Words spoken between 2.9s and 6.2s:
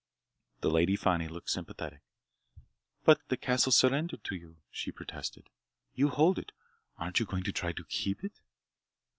"But the castle's surrendered to you," she protested. "You